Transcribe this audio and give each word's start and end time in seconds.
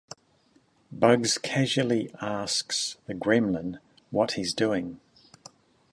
Bugs 0.91 1.37
casually 1.37 2.09
asks 2.19 2.97
the 3.05 3.13
gremlin 3.13 3.77
what 4.09 4.31
he's 4.31 4.51
doing. 4.51 4.99